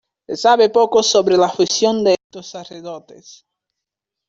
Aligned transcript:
Se 0.27 0.35
sabe 0.35 0.69
poco 0.71 1.03
sobre 1.03 1.37
la 1.37 1.47
función 1.47 2.03
de 2.03 2.13
estos 2.13 2.47
sacerdotes. 2.47 3.45